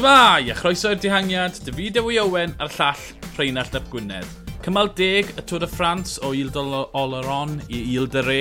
[0.00, 0.48] Shmai!
[0.48, 3.00] A chroeso i'r dihangiad, David Ewy Owen a'r llall
[3.36, 4.30] Rheinald Ap Gwynedd.
[4.64, 6.62] Cymal deg y Tôr y Ffrans o Ile
[6.96, 8.38] Oleron i Ile de Re.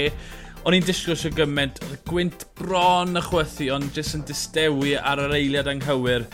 [0.64, 4.94] O'n i'n disgwyl sy'n gymaint, oedd y gwynt bron y chwythu, ond jyst yn distewi
[5.02, 6.30] ar yr eiliad anghywir.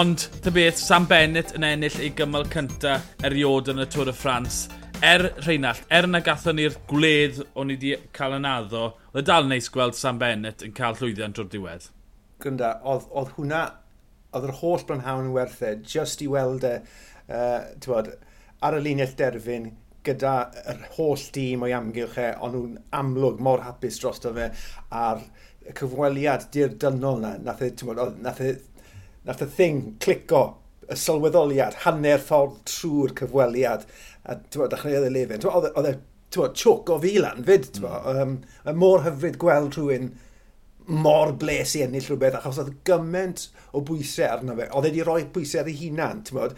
[0.00, 2.96] Ond, dy beth, Sam Bennett yn ennill ei gymal cynta
[3.28, 4.62] eriod yn y Tôr y Ffrans.
[5.04, 9.28] Er Rheinald, er na gathon ni'r gwledd o'n i wedi cael yn addo, oedd e
[9.34, 11.92] dal neis gweld Sam Bennett yn cael llwyddiant drwy'r diwedd.
[12.40, 13.66] Gymda, oedd, oedd hwnna
[14.32, 16.74] oedd yr holl brynhawn yn werth e, just i weld e,
[17.28, 18.12] uh, bod,
[18.64, 19.70] ar y linell derfyn,
[20.06, 20.34] gyda
[20.72, 24.48] yr holl dîm o'i amgylch e, ond nhw'n amlwg mor hapus drosto fe
[25.02, 25.22] a'r
[25.78, 28.56] cyfweliad dirdynol na, nath e, bod, nath e,
[29.28, 30.42] nath e thing clico
[30.90, 33.86] y sylweddoliad, hanner ffordd trwy'r cyfweliad,
[34.26, 35.46] a bod, dechreuodd e y lefen.
[35.52, 38.34] Oedd e, e choco fi lan fyd, mm.
[38.72, 40.10] um, mor hyfryd gweld rhywun
[40.92, 44.68] mor bles i ennill rhywbeth, achos oedd gymaint o bwysau arno fe.
[44.70, 46.56] Oedd wedi rhoi bwysau ar ei hunan, ti'n bod?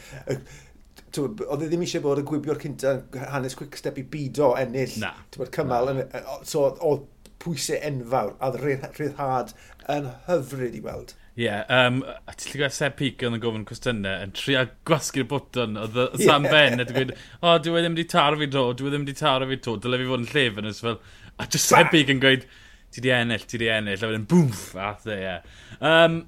[1.15, 2.97] Oedd e ddim eisiau bod y gwibio'r cynta
[3.33, 4.97] hanes quick step i bido ennill.
[5.03, 5.13] Na.
[5.37, 5.93] Bod, cymal.
[5.95, 6.39] Na.
[6.47, 7.07] So, oedd
[7.45, 9.55] pwysau enfawr, a oedd rhyddhad
[9.95, 11.15] yn hyfryd i weld.
[11.35, 15.27] Ie, yeah, um, a ti'n lle llygo Seb Pico yn gofyn cwestiynau yn trio gwasgu'r
[15.33, 16.53] bwtwn o the, Sam yeah.
[16.55, 18.87] Ben a dwi'n gweud, o, oh, e dwi wedi mynd i taro fi dro, dwi
[18.87, 21.01] wedi mynd i taro fi to, dylai fi fod yn llef yn ysfel.
[21.35, 22.47] A just Seb Pico yn gweud,
[22.95, 25.25] ti di ennill, ti di ennill, a wedyn bwmff, a the, ie.
[25.25, 25.41] Yeah.
[25.83, 26.21] Um,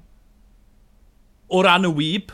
[1.47, 2.33] o ran y wyb,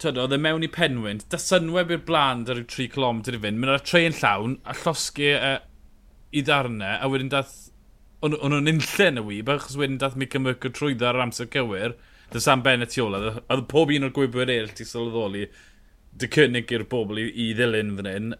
[0.00, 3.60] tyd, oedd e mewn i penwynt, dysynweb i'r blaen dar yw 3 km i fynd,
[3.60, 5.98] mynd ar y trei'n llawn, a llosgu uh, e,
[6.40, 7.58] i ddarnau, a wedyn dath,
[8.24, 11.98] o'n nhw'n unllen y wyb, achos wedyn dath mi cymryd trwyddo ar amser cywir,
[12.32, 15.44] dy Sam Bennett i ola, oedd pob un o'r gwybwyr eraill ti sylweddoli,
[16.16, 18.32] dy cynnig i'r bobl i, i ddilyn fan hyn,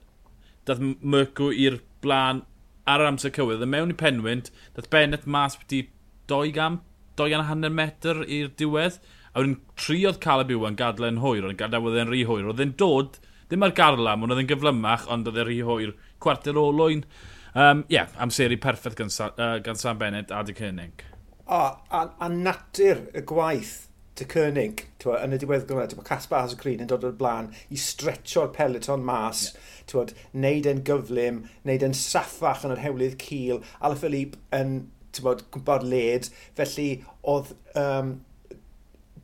[0.69, 2.45] dath Myrcw i'r blaen
[2.89, 5.85] ar yr amser cywydd, yn mewn i penwynt, dath Bennett mas wedi
[6.33, 8.99] 2,5 metr i'r diwedd,
[9.33, 12.49] a wedyn triodd Caleb yn gadle yn hwyr, ond gadle oedd e'n rhy hwyr.
[12.51, 15.95] Oedd e'n dod, ddim ar garlam, ond oedd e'n gyflymach, ond oedd e'n rhy hwyr.
[16.23, 17.07] Cwarter olwyn.
[17.53, 21.05] Um, yeah, amseru perffaith gan, uh, gan Sam Bennett a Dick Hennig.
[21.47, 23.75] O, a, a natur y gwaith
[24.19, 27.79] to Cernig, twa, yn y diwedd gwrdd, twa, Casper Hasgreen yn dod o'r blaen i
[27.81, 29.47] stretcho'r peleton mas,
[29.93, 30.13] yeah.
[30.45, 34.83] neud e'n gyflym, neud e'n saffach yn yr hewlydd cil, Alaphilippe yn
[35.25, 36.91] bod, gwybod led, felly
[37.29, 38.15] oedd um,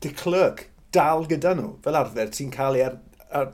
[0.01, 2.97] de Clerc dal gyda nhw, fel arfer, ti'n cael ei ar,
[3.29, 3.53] ar,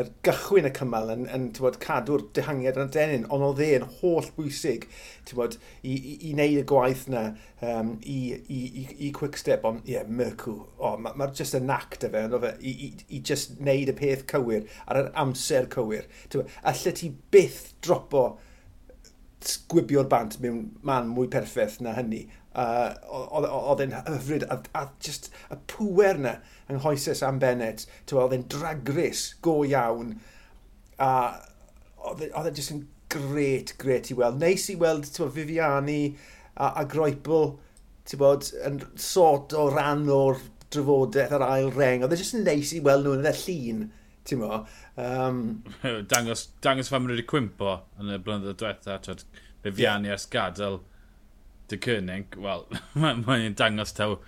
[0.00, 3.86] er gychwyn y cymal yn, yn bod, cadw'r dehangiad yn y denyn, ond oedd e'n
[4.00, 4.86] holl bwysig
[5.36, 7.24] bod, i, i, i wneud y gwaith yna
[7.64, 11.56] um, i, i, i, i quick step, ond ie, yeah, Mercw, oh, mae'r ma just
[11.58, 15.12] y nac dy fe, fe i, i, i just wneud y peth cywir ar yr
[15.24, 16.06] amser cywir.
[16.34, 18.26] Bod, allet ti byth dropo
[19.70, 22.24] gwibio'r bant mewn man mwy perffaith na hynny.
[22.56, 22.94] Uh,
[23.36, 26.38] oedd e'n hyfryd, a, a just y pwer na
[26.70, 27.84] yng nghoeses am Bennett,
[28.14, 30.14] oedd e'n dragris go iawn,
[30.96, 31.10] a
[32.06, 34.40] oedd e, e just yn gret, gret i weld.
[34.40, 36.00] Neis i weld tywa, Viviani
[36.54, 37.54] a, a Groipel,
[38.16, 40.40] bod, yn sort o ran o'r
[40.72, 42.04] drafodaeth ar ail reng.
[42.04, 43.86] Oedd e just yn neis i weld nhw yn y e llun
[44.26, 44.62] ti'n mo.
[45.00, 45.42] Um...
[46.10, 49.24] dangos, dangos fan wedi cwympo yn y blynyddoedd diwetha, twyd,
[49.64, 50.18] fe fiannu yeah.
[50.18, 50.80] ers gadael
[51.70, 54.18] dy cynnig, wel, mae'n ma dangos taw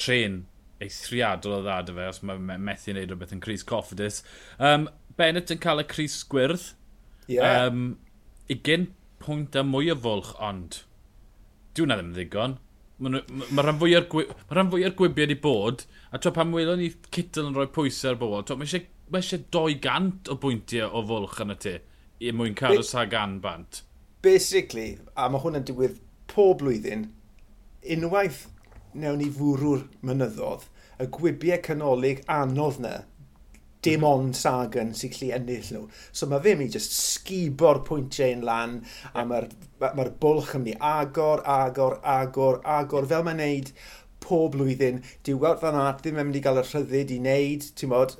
[0.00, 0.42] tren
[0.82, 4.20] eithriadol o ddad o fe, os mae methu wneud rhywbeth yn Cris Coffidus.
[4.58, 6.72] Um, Bennett yn cael y Cris Gwyrdd.
[7.30, 7.68] Yeah.
[7.68, 7.96] Um,
[8.50, 8.90] 20
[9.22, 10.82] pwynt a mwy o fwlch, ond
[11.76, 12.58] dwi'n ddim yn ddigon.
[13.02, 13.22] Mae
[13.54, 17.70] ma rhan fwy o'r gwybiad i bod, a tro pan welon ni Cytl yn rhoi
[17.74, 21.56] pwysau ar bobl, tro mae eisiau mae eisiau 200 o bwyntiau o fwlch yn y
[21.60, 21.72] ti
[22.22, 23.82] i mwyn cael cadw Sagan bant.
[24.24, 25.98] Basically, a mae hwn yn digwydd
[26.30, 27.08] pob blwyddyn,
[27.96, 28.46] unwaith
[28.96, 30.64] newn ni fwrw'r mynyddodd,
[31.02, 32.94] y gwibiau canolig anodd na,
[33.82, 34.08] dim mhm.
[34.08, 35.86] ond Sagan sy'n gallu ennill nhw.
[36.14, 38.78] So mae fe mi jyst sgibo'r pwyntiau yn lan,
[39.12, 39.50] a mae'r
[39.82, 43.74] ma, ma bwlch yn mynd i agor, agor, agor, agor, fel mae'n neud
[44.22, 45.02] pob blwyddyn.
[45.26, 48.16] Diw Wout Van Aert ddim yn mynd i gael y rhyddid i wneud, ti'n modd,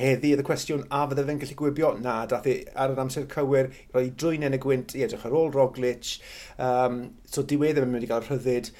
[0.00, 3.28] heddi oedd y cwestiwn a fydde fe'n gallu gwybio Na, dath e ar yr amser
[3.30, 6.16] cywir, roi drwy'n yn y gwynt i edrych ar ôl Roglic.
[6.58, 8.72] Um, so diwedd ddim yn mynd i gael rhyddid.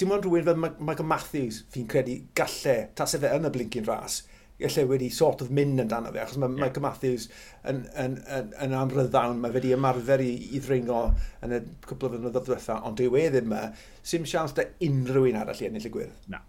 [0.00, 3.88] Dim ond rhywun fel Michael Matthews fi'n credu gallai tas e fe yn y blincyn
[3.88, 4.22] ras
[4.62, 6.64] gallai wedi sort of mynd amdano fe, achos mae yeah.
[6.64, 7.28] Michael Matthews
[7.68, 11.04] yn, yn, yn, yn amryddawn, mae wedi ymarfer i, i ddringo
[11.44, 13.64] yn y cwbl o flynyddoedd diwetha, ond dwi wedi yma,
[14.06, 16.28] sy'n siawns da unrhyw un arall i ennill y gwirth.
[16.32, 16.42] Na.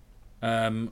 [0.44, 0.86] Um,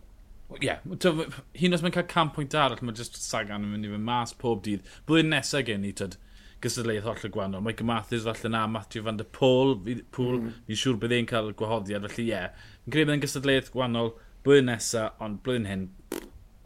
[0.59, 3.93] ie, yeah, hyn os mae'n cael cam pwynt arall, mae jyst Sagan yn mynd i
[3.93, 4.83] fy mas pob dydd.
[5.07, 6.17] Blwyddyn nesaf gen i, tyd,
[6.61, 7.63] gysylltaidd holl y gwahanol.
[7.65, 9.77] Mae Mathis falle na, Matthew van der Pôl,
[10.11, 10.43] Pôl, mm.
[10.43, 10.59] Mm-hmm.
[10.67, 12.33] fi'n siŵr bydd e'n cael gwahoddiad, felly ie.
[12.33, 12.67] Yeah.
[12.83, 14.13] Fi'n credu bydd e'n gysylltaidd gwahanol
[14.45, 15.87] blwyddyn nesaf, ond blwyddyn hyn,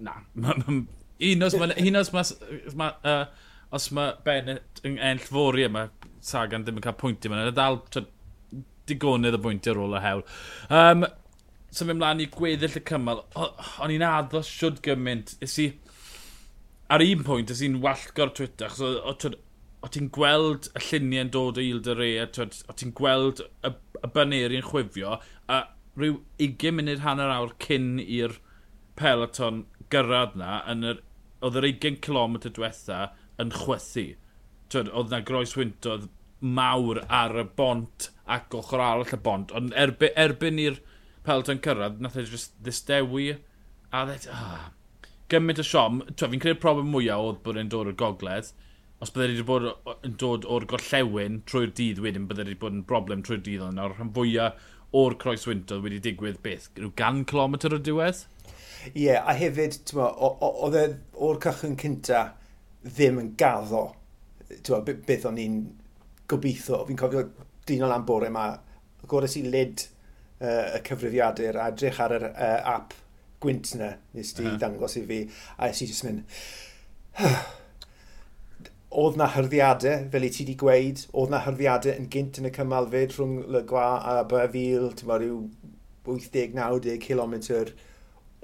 [0.08, 0.18] na.
[1.30, 5.90] un os mae, un os mae, ma, uh, os mae Bennett yn enll fori yma,
[6.26, 7.84] Sagan ddim yn cael pwyntiau yma, dal
[8.90, 10.26] digonydd o bwyntiau ar ôl y hewl.
[10.74, 11.06] Um,
[11.76, 15.36] symud mlaen i gweddill y cymal, o'n i'n addo siwd gymaint.
[15.44, 15.68] Ys i,
[16.94, 19.36] ar un pwynt, ys i'n wallgo'r Twitter, achos
[19.86, 24.66] o ti'n gweld y lluniau'n dod o Ilda Re, o ti'n gweld y, y baneri'n
[24.66, 25.20] chwifio,
[25.52, 25.62] a
[25.96, 28.40] rhyw 20 munud hanner awr cyn i'r
[29.00, 29.64] peloton
[29.94, 31.04] gyrraedd na, yn yr,
[31.46, 33.02] oedd yr 20 km diwetha
[33.42, 34.08] yn chwythu.
[34.74, 36.10] Twyd, oedd na groes wyntodd
[36.42, 40.82] mawr ar y bont ac ochr arall y bont, ond erbyn, erbyn i'r
[41.26, 43.32] pelton cyrraedd, nath e just ddistewi,
[43.92, 44.70] a dde, ah,
[45.32, 46.04] gymaint o siom.
[46.20, 48.54] Fi'n credu'r problem mwyaf oedd bod e'n dod o'r gogledd,
[49.04, 49.68] os bydde wedi bod
[50.08, 53.80] yn dod o'r gorllewin trwy'r dydd wedyn, bydde wedi bod yn broblem trwy'r dydd ond
[53.80, 54.64] Nawr, rhan fwyaf
[54.96, 58.24] o'r croes wyntodd wedi digwydd beth, rhyw gan kilometr o diwedd?
[58.94, 60.86] Ie, yeah, a hefyd, oedd e
[61.26, 62.22] o'r cychwyn cynta
[62.86, 63.88] ddim yn gaddo
[64.64, 65.58] twa, beth o'n i'n
[66.30, 66.84] gobeithio.
[66.88, 67.26] Fi'n cofio
[67.68, 68.46] dyn o lan bore yma,
[69.04, 69.88] agores i lid
[70.42, 72.96] uh, y cyfrifiadur a edrych ar yr uh, app
[73.44, 74.58] gwynt yna nes di uh -huh.
[74.62, 75.20] ddangos i fi
[75.58, 76.24] a es i jyst mynd
[79.04, 82.54] oedd na hyrddiadau fel i ti wedi gweud oedd na hyrddiadau yn gynt yn y
[82.58, 85.42] cymal fyd rhwng Le Gwa a Bafil ti'n bod rhyw
[86.06, 87.36] 80-90 km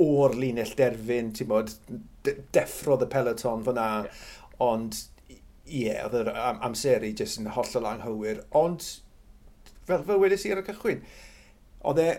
[0.02, 1.74] o'r linell derfyn ti'n bod
[2.56, 4.28] deffrodd y peloton fyna yeah.
[4.62, 5.00] ond
[5.72, 6.32] ie yeah, oedd yr
[6.68, 8.88] amseru jyst yn hollol anghywir ond
[9.88, 11.04] fel, fel wedes i ar y cychwyn
[11.88, 12.10] Oedd e,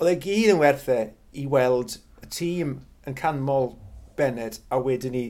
[0.00, 1.00] oedd e gyd yn werth e
[1.38, 2.78] i weld y tîm
[3.08, 3.74] yn canmol
[4.18, 5.24] Bennett a wedyn ni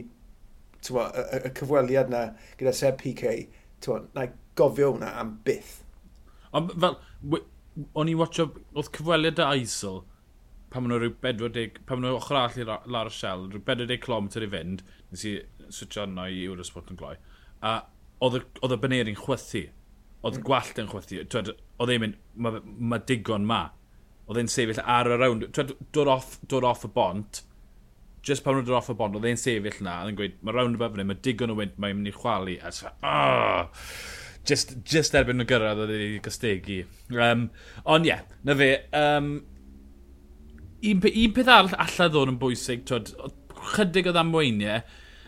[0.87, 2.23] twa, y, y, cyfweliad na
[2.61, 3.35] gyda Seb PK,
[3.85, 4.29] twa, na
[4.59, 5.81] gofio hwnna am byth.
[6.57, 6.97] Ond fel,
[7.95, 10.01] o'n i'n watcho, oedd cyfweliad y Aisl,
[10.71, 13.65] pan maen nhw rhyw 40, pan maen nhw ochr all i lar y siel, rhyw
[13.67, 15.37] 40 km i fynd, nes i
[15.71, 17.17] switcho arno i Eurosport yn gloi,
[17.67, 17.77] a
[18.25, 18.45] oedd y,
[19.13, 19.67] y chwythu
[20.27, 21.23] oedd gwallt yn chwythu.
[21.81, 23.63] Oedd e'n mynd, mae ma digon ma.
[24.29, 25.45] Oedd e'n sefyll ar y rawn.
[25.51, 27.43] Dod off, dod off y bont,
[28.27, 30.57] just pan nhw'n dod off y bont, oedd e'n sefyll na, oedd e'n gweud, mae
[30.57, 32.57] rawn y bafnau, mae digon o wynt, mae'n mynd i chwalu.
[32.61, 33.87] A sef, oh!
[34.49, 36.83] Just, just erbyn nhw gyrraedd oedd e'n gystegu.
[37.17, 37.49] Um,
[37.85, 39.33] ond ie, yeah, na fe, um,
[40.81, 43.13] un, un peth arall allai ddod yn bwysig, twyd,
[43.75, 44.85] chydig o ddamweiniau,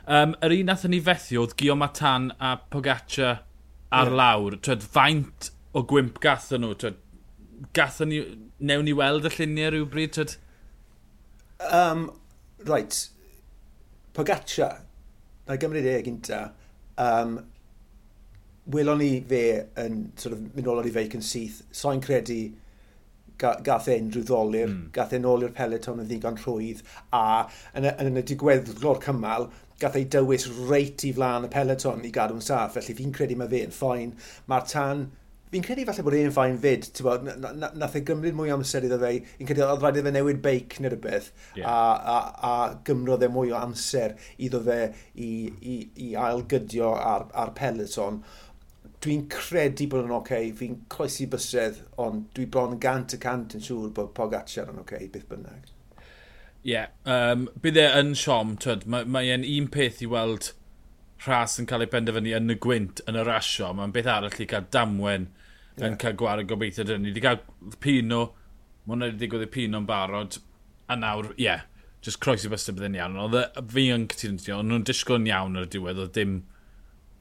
[0.06, 3.38] um, yr un nath ni fethu oedd Gio Matan a Pogaccia
[3.92, 4.16] ar yeah.
[4.20, 4.56] lawr.
[4.64, 6.74] Twed, faint o gwymp gatho nhw?
[6.80, 6.98] Twed,
[7.76, 8.22] gatho ni,
[8.58, 10.16] newn ni weld y lluniau rhywbryd?
[10.16, 10.36] Twed?
[11.68, 12.08] Um,
[12.68, 12.98] right.
[14.16, 14.70] Pogaccia,
[15.48, 16.42] na gymryd e gynta,
[17.00, 17.38] um,
[18.72, 19.44] welon ni fe
[19.80, 21.62] yn sort of, mynd ôl ar ei feic yn syth.
[21.74, 22.42] so'n credu
[23.40, 24.90] gath e unrhyw ddolir, mm.
[24.96, 26.84] gath e nôl i'r peleton yn ddigon rhwydd,
[27.16, 27.24] a
[27.78, 29.48] yn y, yn y digweddglo'r cymal,
[29.82, 33.50] gath ei dywys reit i flaen y peleton i gadw'n saff, felly fi'n credu mae
[33.50, 34.14] fe'n ffain.
[34.50, 35.08] Mae'r tan,
[35.52, 39.00] fi'n credu falle bod e'n ffain fyd, bod, nath e gymryd mwy o amser iddo
[39.02, 41.66] fe, fi'n credu oedd rhaid iddo fe newid beic neu rhywbeth, yeah.
[41.68, 42.54] a, a, a
[42.86, 44.78] gymrodd e mwy o amser iddo fe
[45.14, 45.32] i,
[45.74, 48.22] i, i ailgydio ar, ar peleton
[49.02, 50.50] dwi'n credu bod yn oce, okay.
[50.56, 54.96] fi'n coesi bysedd, ond dwi bron gant y cant yn siŵr bod Pogacar yn oce,
[54.96, 55.70] okay, byth bynnag.
[56.62, 60.52] Ie, yeah, um, bydd e yn siom, twyd, mae, mae e'n un peth i weld
[61.26, 64.46] rhas yn cael ei benderfynu yn y gwynt, yn y rasio, mae'n beth arall i
[64.50, 65.88] cael damwen yeah.
[65.88, 67.10] yn cael gwared gobeithio dyn ni.
[67.10, 67.42] Wedi cael
[67.82, 68.22] Pino,
[68.84, 70.38] mae hwnna wedi digwydd i pino yn barod,
[70.90, 71.66] a nawr, ie, yeah,
[72.02, 73.18] just croesi bysedd byddai'n iawn.
[73.26, 76.38] Oedd e, fi yn cytuno, ond nhw'n disgwyl yn iawn ar y diwedd, oedd dim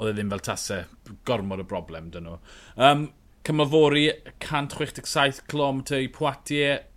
[0.02, 0.86] oedd e ddim fel tasau.
[1.28, 2.38] Gormod o broblem dyn nhw.
[2.82, 3.08] Um,
[3.46, 4.08] Cymafori
[4.40, 6.88] 167 km i Poitiers.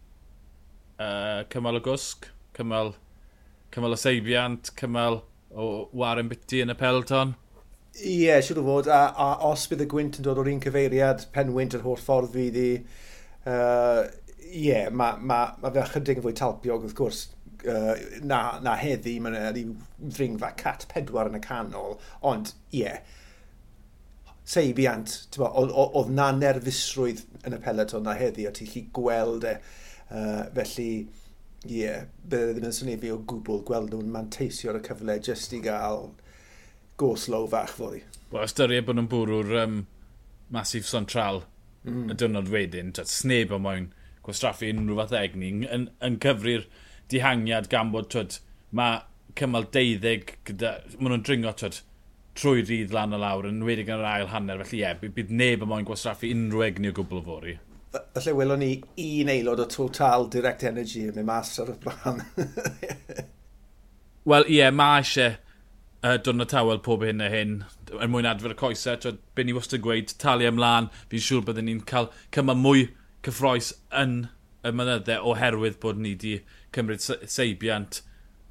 [0.95, 2.93] Uh, cymal o gwsg, cymal,
[3.75, 7.35] cymal o seibiant, cymal o Warren Bitty yn y pelton.
[7.99, 8.91] Ie, yeah, siwr o fod.
[8.95, 11.99] A, a os bydd y gwynt yn dod o'r un cyfeiriad, pen wynt yr holl
[11.99, 12.69] ffordd fydd i...
[12.79, 14.05] Ie, uh,
[14.55, 17.25] yeah, mae ma, ma fe chydig yn fwy talpiog wrth gwrs
[17.71, 17.93] uh,
[18.27, 23.21] na, na heddi, mae'n yna rhyw ddringfa cat pedwar yn y canol, ond ie, yeah,
[24.45, 29.55] seibiant, oedd na nerfusrwydd yn y peleton na heddi, a ti'n lli gweld e.
[30.15, 30.91] Uh, felly,
[31.65, 35.17] ie, yeah, bydde ddim yn syniad fi o gwbl gweld nhw'n manteisio ar y cyfle
[35.25, 36.11] jyst i gael
[37.01, 38.03] goslow fach fwy.
[38.31, 39.79] Wel, ystyried bod nhw'n bwrw'r um,
[40.53, 41.43] masif central
[41.89, 42.11] mm.
[42.13, 43.89] y dynod wedyn, sneb o moyn
[44.25, 46.69] gwastraffu unrhyw fath egni, yn, yn cyfri'r
[47.13, 48.39] dihangiad gan bod twyd,
[48.75, 49.03] mae
[49.39, 51.81] cymal deuddeg gyda, maen nhw'n dringo twyd,
[52.39, 55.31] trwy rydd lan y lawr yn wedi gan yr ail hanner, felly ie, yeah, bydd
[55.31, 57.57] neb yn moyn gwasraffu unrhyw egni o gwbl o fori.
[58.17, 58.73] Felly welon ni
[59.23, 62.23] un aelod o Total Direct Energy yn mynd mas ar y blaen.
[64.31, 67.59] Wel, ie, yeah, mae eisiau uh, dwrnod tawel pob hyn a hyn,
[67.95, 71.71] er mwyn adfer y coesau, twyd, be ni wastad gweud, talu ymlaen, fi'n siŵr byddwn
[71.71, 72.89] ni'n cael cyma mwy
[73.27, 74.25] cyffroes yn
[74.65, 76.35] y mynydde oherwydd bod ni wedi
[76.75, 78.01] cymryd seibiant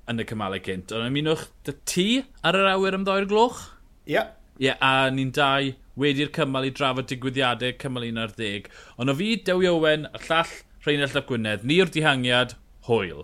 [0.10, 0.94] yn y cymalau gynt.
[0.96, 2.08] Ond ymunwch dy ti
[2.46, 3.66] ar yr awyr am ddoi'r gloch?
[4.06, 4.18] Ie.
[4.18, 4.32] Yeah.
[4.60, 8.70] Ie, yeah, a ni'n dau wedi'r cymal i drafod digwyddiadau cymal 11.
[9.02, 10.52] Ond o fi, Dewi Owen, a llall
[10.86, 12.54] Rheinald Ap Gwynedd, ni'r dihangiad,
[12.86, 13.24] hwyl.